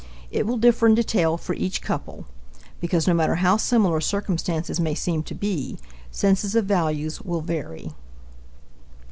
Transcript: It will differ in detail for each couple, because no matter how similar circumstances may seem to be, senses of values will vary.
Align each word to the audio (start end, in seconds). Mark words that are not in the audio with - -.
It 0.31 0.47
will 0.47 0.57
differ 0.57 0.87
in 0.87 0.95
detail 0.95 1.37
for 1.37 1.53
each 1.53 1.79
couple, 1.83 2.25
because 2.79 3.07
no 3.07 3.13
matter 3.13 3.35
how 3.35 3.57
similar 3.57 4.01
circumstances 4.01 4.79
may 4.79 4.95
seem 4.95 5.21
to 5.21 5.35
be, 5.35 5.77
senses 6.09 6.55
of 6.55 6.65
values 6.65 7.21
will 7.21 7.41
vary. 7.41 7.91